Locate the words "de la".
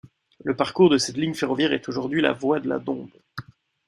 2.59-2.79